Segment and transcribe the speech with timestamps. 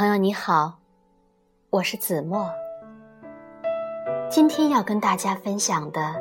[0.00, 0.78] 朋友你好，
[1.68, 2.50] 我是子墨。
[4.30, 6.14] 今天要跟大家分享的，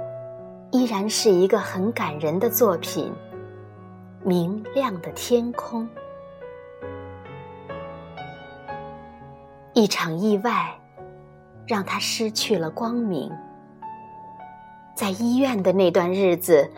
[0.71, 3.10] 依然是一个很感人的作品——
[4.28, 5.88] 《明亮的天空》。
[9.73, 10.77] 一场意外，
[11.66, 13.32] 让他失去了光明。
[14.93, 16.70] 在医院的那段日子，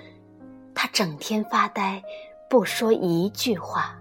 [0.75, 1.99] 他整天发呆，
[2.47, 3.97] 不说一句话。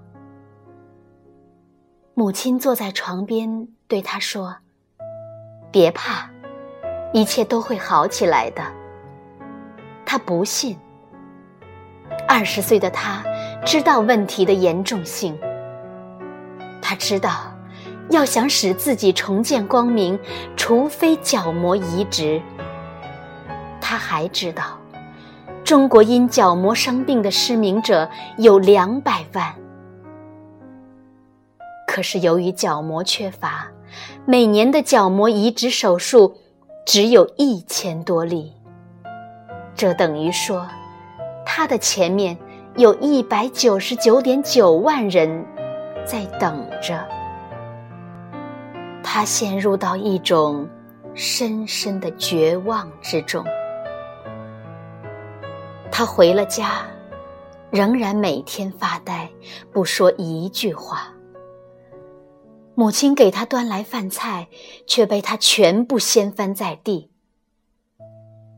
[2.14, 4.56] 母亲坐在床边对他说
[5.70, 6.28] ：“别怕，
[7.12, 8.62] 一切都会好起来的。”
[10.05, 10.77] 他不信。
[12.28, 13.23] 二十岁的他
[13.64, 15.38] 知道问题的严重性。
[16.83, 17.55] 他知道，
[18.11, 20.19] 要想使自己重见光明，
[20.56, 22.42] 除非角膜移植。
[23.80, 24.78] 他还知道，
[25.64, 29.55] 中国因角膜生病的失明者有两百万。
[31.92, 33.66] 可是由于角膜缺乏，
[34.24, 36.36] 每年的角膜移植手术
[36.86, 38.52] 只有一千多例。
[39.74, 40.68] 这等于说，
[41.44, 42.38] 他的前面
[42.77, 45.44] 有一百九十九点九万人
[46.06, 47.05] 在等着。
[49.02, 50.68] 他陷入到一种
[51.12, 53.44] 深深的绝望之中。
[55.91, 56.84] 他回了家，
[57.68, 59.28] 仍然每天发呆，
[59.72, 61.12] 不说一句话。
[62.81, 64.48] 母亲给他端来饭菜，
[64.86, 67.11] 却被他全部掀翻在地。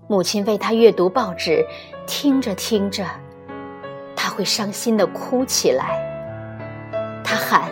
[0.06, 1.67] 母亲为他阅读报纸，
[2.06, 3.05] 听着听着，
[4.15, 5.98] 他会伤心的哭起来。
[7.25, 7.69] 他喊：“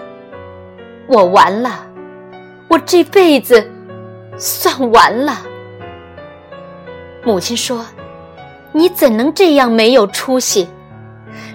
[1.07, 1.87] 我完了，
[2.67, 3.71] 我这辈子
[4.37, 5.47] 算完了。”
[7.25, 7.87] 母亲说
[8.75, 10.69] ：“你怎能这样没有出息？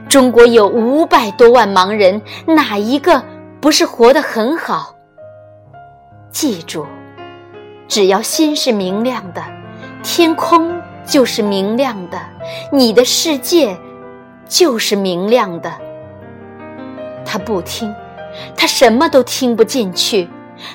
[0.07, 3.21] 中国有五百多万盲人，哪一个？”
[3.65, 4.95] 不是活得很好。
[6.29, 6.85] 记住，
[7.87, 9.43] 只要心是明亮的，
[10.03, 12.19] 天空就是明亮的，
[12.71, 13.75] 你的世界
[14.47, 15.73] 就是明亮的。
[17.25, 17.91] 他不听，
[18.55, 20.29] 他什么都听不进去，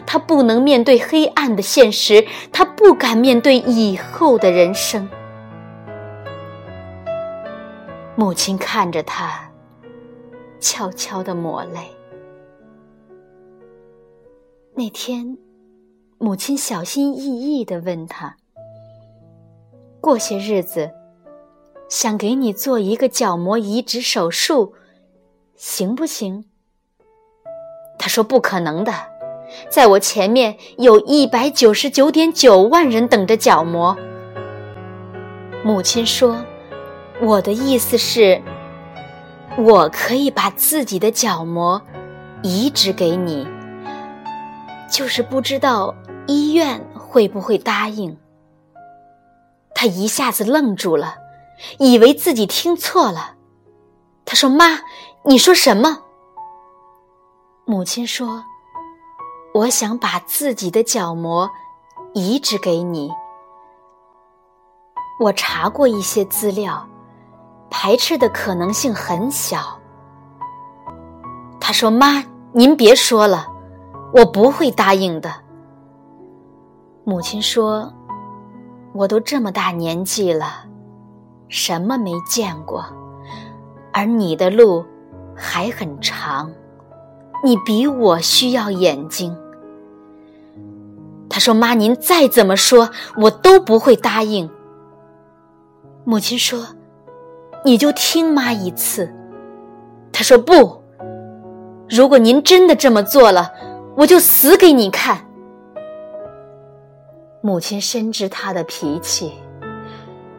[0.05, 5.09] 他不能面对黑暗的现实，他不敢面对以后的人生。
[8.17, 9.49] 母亲看着他，
[10.59, 11.89] 悄悄的抹泪。
[14.81, 15.37] 那天，
[16.17, 18.37] 母亲小心翼翼的问他
[20.01, 20.91] ：“过些日子，
[21.91, 24.73] 想给你做一个角膜移植手术，
[25.55, 26.47] 行不行？”
[28.01, 28.91] 他说：“不可能的，
[29.69, 33.95] 在我前面有一百九十九点九万人等着角膜。”
[35.63, 36.43] 母亲说
[37.21, 38.41] ：“我的意思是，
[39.59, 41.83] 我可以把自己的角膜
[42.43, 43.47] 移植给你。”
[44.91, 45.95] 就是不知道
[46.27, 48.19] 医院会不会答应。
[49.75, 51.15] 他一下子愣住了，
[51.79, 53.37] 以为自己听错了。
[54.27, 54.81] 他说：“妈，
[55.25, 56.03] 你说什么？”
[57.65, 58.45] 母亲说
[59.55, 61.49] ：“我想把自己的角膜
[62.13, 63.11] 移植给你。
[65.21, 66.87] 我查过一些资料，
[67.71, 69.79] 排斥的可能性很小。”
[71.61, 73.47] 他说：“妈，您别说了。”
[74.13, 75.31] 我不会答应的。
[77.05, 77.93] 母亲说
[78.93, 80.65] ：“我都这么大年纪了，
[81.49, 82.85] 什么没见过，
[83.93, 84.85] 而你的路
[85.35, 86.51] 还很长，
[87.45, 89.37] 你比我需要眼睛。”
[91.31, 94.51] 他说：“妈，您再怎么说，我都不会答应。”
[96.05, 96.67] 母亲说
[97.65, 99.15] ：“你就听妈一次。”
[100.13, 100.83] 他说：“不，
[101.89, 103.53] 如果您真的这么做了。”
[103.97, 105.27] 我就死给你看！
[107.43, 109.33] 母亲深知他的脾气，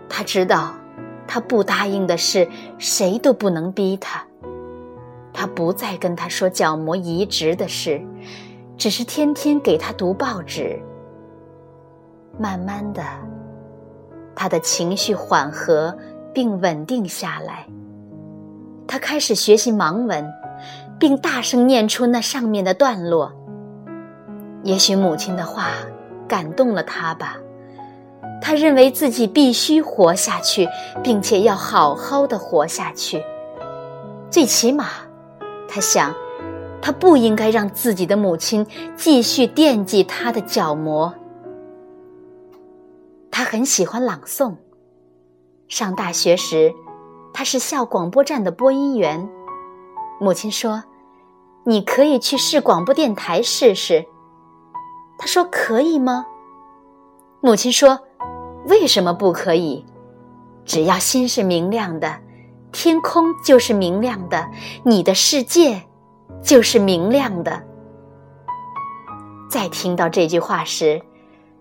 [0.07, 0.73] 他知道
[1.27, 2.47] 他不答应的事，
[2.77, 4.23] 谁都不能逼他。
[5.33, 8.01] 他不再跟他说角膜移植的事，
[8.77, 10.79] 只是天天给他读报纸。
[12.39, 13.03] 慢慢的，
[14.35, 15.95] 他的情绪缓和
[16.33, 17.67] 并稳定下来，
[18.87, 20.25] 他开始学习盲文，
[20.99, 23.33] 并大声念出那上面的段落。
[24.63, 25.71] 也许母亲的话
[26.27, 27.37] 感动了他吧，
[28.41, 30.67] 他认为自己必须活下去，
[31.03, 33.23] 并且要好好的活下去。
[34.29, 34.87] 最起码，
[35.67, 36.13] 他想，
[36.81, 38.65] 他不应该让自己的母亲
[38.95, 41.13] 继续惦记他的角膜。
[43.29, 44.55] 他很喜欢朗诵，
[45.67, 46.73] 上大学时，
[47.33, 49.27] 他是校广播站的播音员。
[50.19, 50.83] 母亲说
[51.65, 54.05] ：“你可以去市广播电台试试。”
[55.21, 56.25] 他说：“可以吗？”
[57.41, 57.99] 母亲说
[58.65, 59.85] ：“为什么不可以？
[60.65, 62.17] 只要心是明亮的，
[62.71, 64.49] 天空就是明亮的，
[64.83, 65.83] 你的世界
[66.41, 67.61] 就是明亮的。”
[69.47, 70.99] 在听到这句话时，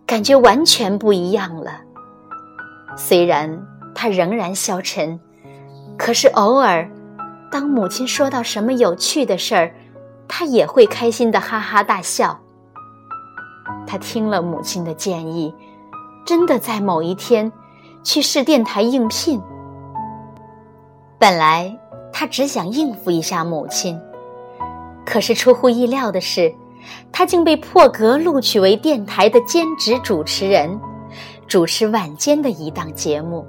[0.06, 1.82] 感觉完全不一样了。
[2.96, 3.62] 虽然
[3.94, 5.20] 他仍然消沉，
[5.98, 6.90] 可是偶尔，
[7.50, 9.74] 当母亲说到什么有趣的事儿，
[10.26, 12.40] 他也会开心的哈哈大笑。
[13.90, 15.52] 他听了母亲的建议，
[16.24, 17.50] 真的在某一天
[18.04, 19.42] 去市电台应聘。
[21.18, 21.76] 本来
[22.12, 24.00] 他只想应付一下母亲，
[25.04, 26.54] 可是出乎意料的是。
[27.10, 30.80] 他竟被破格录取为电台的兼职主持人，
[31.48, 33.44] 主持晚间的一档节目。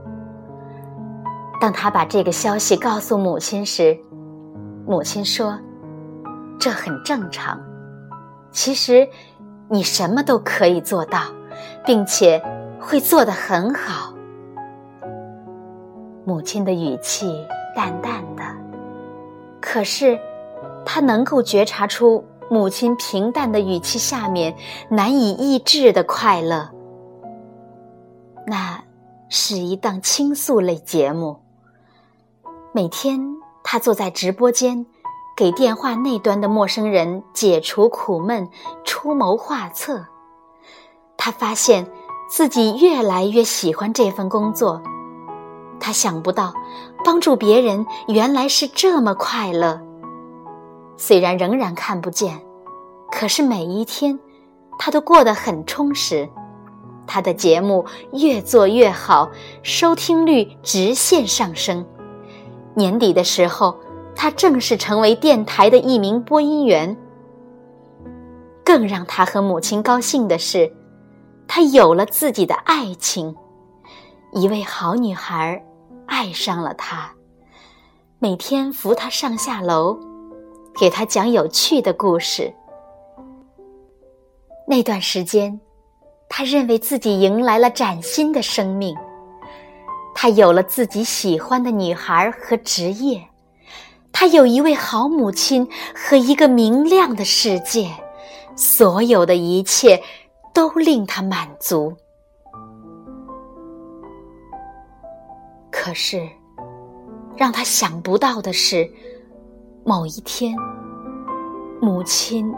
[1.62, 3.96] 当他把这个消息告诉母亲时，
[4.88, 5.58] 母亲说
[6.60, 7.62] ：“这很正常。
[8.52, 9.08] 其实，
[9.72, 11.22] 你什么都可以做到，
[11.86, 12.44] 并且
[12.80, 14.14] 会做得很好。”
[16.26, 17.44] 母亲的语气
[17.76, 18.44] 淡淡的，
[19.60, 20.20] 可是，
[20.86, 22.24] 他能够觉察出。
[22.50, 24.54] 母亲平淡的语气下面
[24.90, 26.70] 难以抑制的快乐，
[28.46, 28.84] 那
[29.30, 31.40] 是一档倾诉类节目。
[32.74, 33.22] 每天，
[33.64, 34.86] 他坐在直播间，
[35.42, 38.48] 给电话那端的陌生人解除苦闷、
[38.84, 40.06] 出谋划策。
[41.18, 41.92] 他发现
[42.30, 44.80] 自己越来越喜欢这份工作。
[45.80, 46.54] 他想不到，
[47.04, 49.82] 帮助别人原来是这么快乐。
[50.96, 52.40] 虽然仍然看不见，
[53.12, 54.20] 可是每一天，
[54.78, 56.30] 他都过得很充实。
[57.08, 57.84] 他的节目
[58.14, 59.32] 越做越好，
[59.64, 61.84] 收听率直线上升。
[62.76, 63.76] 年底的时候，
[64.22, 66.96] 他正式成为电台的一名播音员。
[68.64, 70.72] 更让他和母亲高兴的是，
[71.48, 73.36] 他有了自己的爱情，
[74.32, 75.60] 一位好女孩
[76.06, 77.12] 爱上了他，
[78.20, 80.00] 每天扶他上下楼。
[80.80, 82.54] 给他讲有趣的故事。
[84.68, 85.60] 那段时间，
[86.30, 88.96] 他认为自己迎来了崭新的生命。
[90.14, 93.20] 他有了自己喜欢的女孩和职业，
[94.14, 97.90] 他有一位好母亲和一个明亮的世界，
[98.56, 100.02] 所有的一切
[100.54, 101.96] 都令他满足。
[105.72, 106.28] 可是，
[107.36, 108.90] 让他想不到的是。
[109.84, 110.56] 某一天，
[111.82, 112.54] 母亲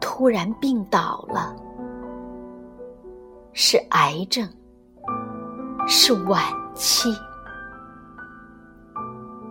[0.00, 1.54] 突然病倒了，
[3.52, 4.48] 是癌症，
[5.86, 6.42] 是晚
[6.74, 7.14] 期。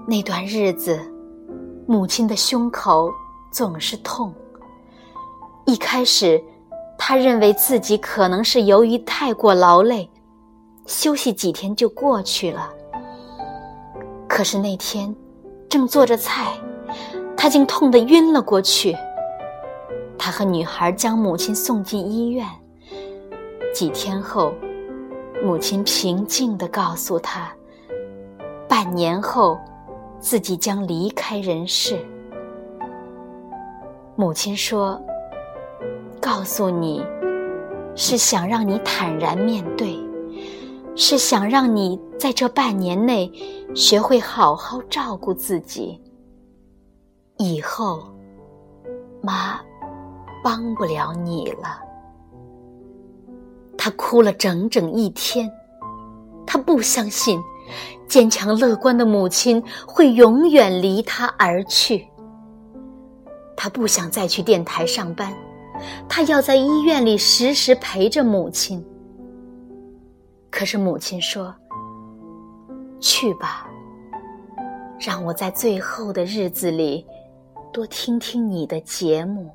[0.06, 1.00] 那段日子，
[1.90, 3.12] 母亲的胸口
[3.50, 4.32] 总是痛。
[5.66, 6.40] 一开始，
[7.00, 10.08] 他认为自己可能是由于太过劳累，
[10.86, 12.72] 休息几天就过去了。
[14.28, 15.16] 可是那天，
[15.68, 16.54] 正做着菜。
[17.36, 18.96] 他竟痛得晕了过去。
[20.16, 22.46] 他和女孩将母亲送进医院。
[23.74, 24.54] 几天后，
[25.44, 27.52] 母亲平静地告诉他，
[28.68, 29.58] 半年后
[30.20, 32.06] 自己将离开人世。
[34.16, 35.02] 母亲说
[36.20, 37.06] ：“告诉你，
[37.96, 39.98] 是想让你坦然面对，
[40.96, 43.32] 是想让你在这半年内
[43.74, 46.02] 学会好好照顾自己。”
[47.40, 48.04] 以后，
[49.22, 49.62] 妈
[50.44, 51.80] 帮不了你了。
[53.78, 55.50] 他哭了整整一天，
[56.46, 57.42] 他不相信
[58.08, 62.08] 坚强乐观的母亲会永远离他而去。
[63.56, 65.34] 他不想再去电台上班，
[66.08, 68.84] 他要在医院里时时陪着母亲。
[70.50, 71.54] 可是母亲说
[73.00, 73.68] ：“去吧，
[75.00, 77.06] 让我在最后的日子里。”
[77.72, 79.52] 多听听你的节目，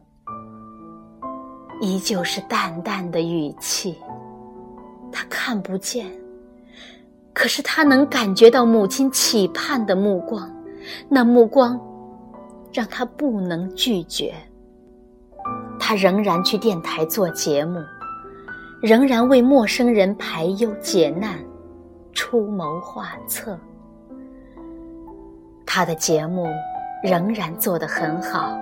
[1.80, 3.98] 依旧是淡淡的语气。
[5.10, 6.06] 他看不见，
[7.34, 10.50] 可是他能感觉到母亲期盼的目光，
[11.08, 11.78] 那目光
[12.72, 14.32] 让他不能拒绝。
[15.78, 17.80] 他仍然去电台做节目，
[18.80, 21.38] 仍然为陌生人排忧解难、
[22.12, 23.58] 出谋划策。
[25.66, 26.46] 他的节目。
[27.06, 28.58] 仍然做得很好，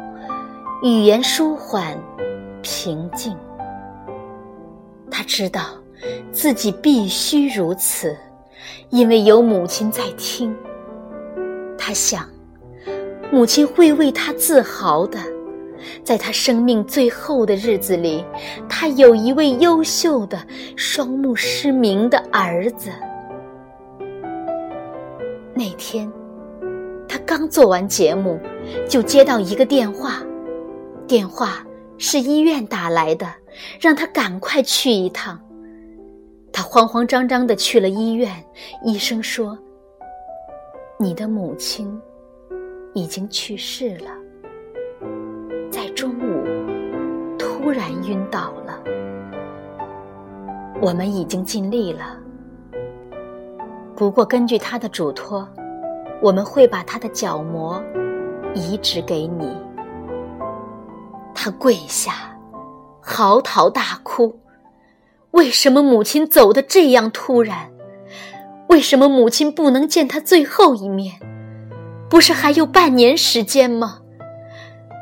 [0.82, 1.96] 语言舒缓、
[2.60, 3.36] 平静。
[5.08, 5.60] 他知道
[6.32, 8.18] 自己必须如此，
[8.90, 10.54] 因为有母亲在听。
[11.76, 12.28] 他想，
[13.30, 15.18] 母亲会为他自豪的，
[16.04, 18.24] 在他生命最后的日子里，
[18.68, 20.38] 他有一位优秀的、
[20.76, 22.90] 双目失明的儿子。
[25.54, 26.10] 那天，
[27.08, 28.38] 他刚做完节目，
[28.88, 30.22] 就接到一个电话，
[31.06, 31.66] 电话
[31.98, 33.26] 是医院打来的，
[33.80, 35.40] 让他赶快去一趟。
[36.52, 38.30] 他慌慌张张的去了医院，
[38.84, 39.58] 医生说
[41.00, 42.00] ：“你的母亲
[42.92, 44.10] 已经去世了，
[45.70, 46.44] 在中午
[47.38, 48.78] 突然晕倒了。
[50.80, 52.18] 我们已经尽力了。”
[53.96, 55.48] 不过，根据他的嘱托，
[56.20, 57.82] 我们会把他的角膜
[58.54, 59.56] 移植给你。
[61.34, 62.36] 他跪下，
[63.00, 64.41] 嚎啕大哭。
[65.32, 67.70] 为什么母亲走的这样突然？
[68.68, 71.14] 为什么母亲不能见他最后一面？
[72.08, 74.00] 不是还有半年时间吗？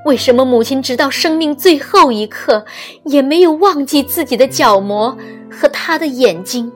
[0.07, 2.65] 为什么母亲直到生命最后一刻
[3.05, 5.17] 也没有忘记自己的角膜
[5.51, 6.73] 和他的眼睛？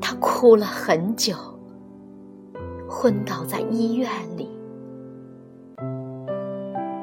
[0.00, 1.36] 他哭了很久，
[2.88, 4.48] 昏倒在医院里。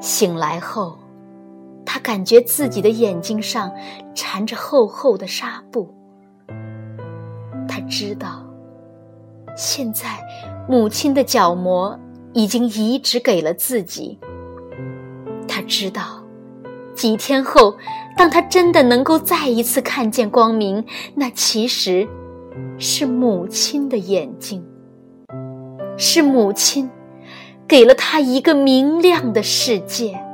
[0.00, 0.98] 醒来后，
[1.92, 3.68] 他感觉自己的眼睛上
[4.14, 5.92] 缠着厚厚的纱布。
[7.66, 8.46] 他知道，
[9.56, 10.06] 现在
[10.68, 11.98] 母亲的角膜
[12.32, 14.16] 已经移植给了自己。
[15.48, 16.22] 他知道，
[16.94, 17.76] 几天后，
[18.16, 20.84] 当他真的能够再一次看见光明，
[21.16, 22.08] 那其实……
[22.78, 24.64] 是母亲的眼睛，
[25.96, 26.88] 是母亲
[27.66, 30.29] 给了他一个明亮的世界。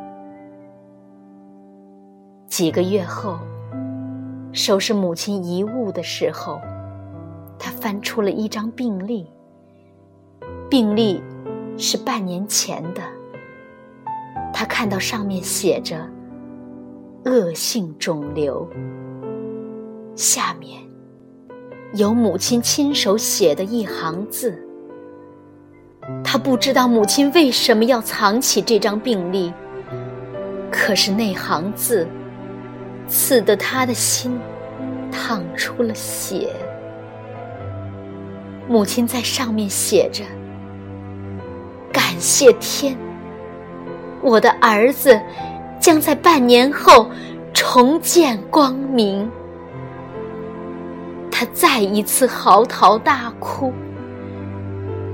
[2.56, 3.38] 几个月后，
[4.50, 6.58] 收拾母亲遗物的时候，
[7.58, 9.26] 他翻出了一张病历。
[10.70, 11.22] 病历
[11.76, 13.02] 是半年前的，
[14.54, 16.08] 他看到上面写着
[17.26, 18.66] “恶性肿瘤”，
[20.16, 20.80] 下面。
[21.92, 24.58] 有母亲亲手写的一行字，
[26.24, 29.52] 他不知道母亲为什么要藏起这张病历，
[30.70, 32.08] 可是那行字
[33.08, 34.38] 刺得他的心
[35.10, 36.50] 淌出了血。
[38.68, 40.24] 母亲在上面写着
[41.92, 42.96] ：“感谢天，
[44.20, 45.18] 我的儿子
[45.80, 47.08] 将在半年后
[47.54, 49.30] 重见光明。”
[51.30, 53.72] 他再一次嚎啕大哭。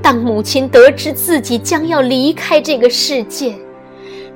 [0.00, 3.56] 当母亲得知自己将要离开这个世界，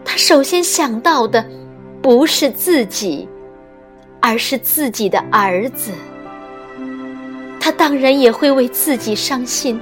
[0.05, 1.45] 他首先想到的
[2.03, 3.29] 不是自己，
[4.21, 5.93] 而是自己的儿子。
[7.61, 9.81] 他当然也会为自己伤心。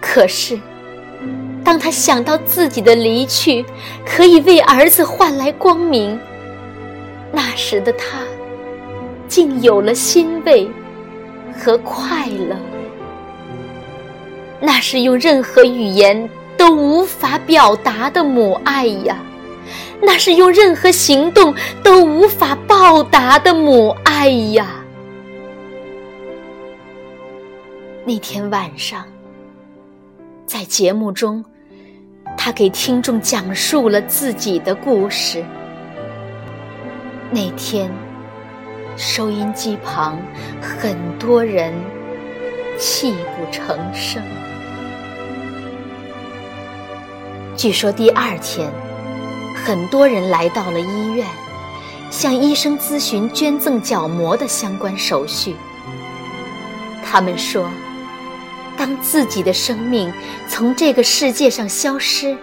[0.00, 0.58] 可是，
[1.64, 3.64] 当他想到自己的离去
[4.04, 6.18] 可以为儿子换来光明，
[7.32, 8.18] 那时的他。
[9.28, 10.68] 竟有了欣慰
[11.56, 12.54] 和快乐，
[14.60, 19.16] 那是用任何语言都无法表达的母爱呀！
[20.00, 24.66] 那是用任何行动都无法报答的母爱呀！
[28.04, 29.04] 那天晚上，
[30.46, 31.44] 在节目中，
[32.36, 35.44] 他给听众讲述了自己的故事。
[37.30, 37.90] 那天。
[38.94, 40.20] 收音机旁，
[40.60, 41.72] 很多人
[42.78, 44.22] 泣不成声。
[47.56, 48.70] 据说第二天，
[49.64, 51.24] 很多人来到了医院，
[52.10, 55.54] 向医生咨询捐赠角膜的相关手续。
[57.04, 57.70] 他们说，
[58.76, 60.12] 当自己的生命
[60.48, 62.36] 从这个世界上消失，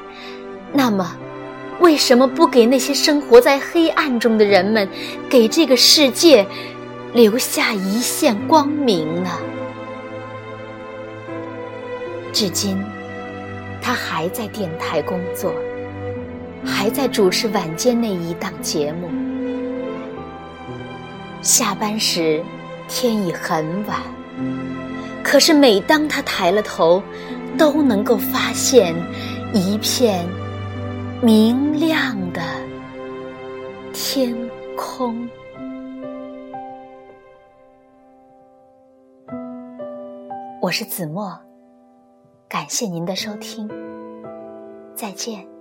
[0.72, 1.16] 那么。
[1.82, 4.90] 为什么不给那些生活在黑暗中的人们，
[5.30, 6.46] 给这个世界
[7.14, 9.32] 留下一线光明呢？
[12.34, 12.84] 至今，
[13.82, 15.54] 他还在电台工作，
[16.66, 19.10] 还在主持晚间那一档节目。
[21.42, 22.44] 下班时，
[22.88, 24.00] 天已很晚，
[25.24, 27.02] 可是每当他抬了头，
[27.58, 28.96] 都能够发现
[29.54, 30.26] 一片。
[31.22, 32.42] 明亮的
[33.92, 34.34] 天
[34.78, 35.28] 空。
[40.62, 41.38] 我是子墨，
[42.48, 43.70] 感谢您的收听，
[44.96, 45.59] 再见。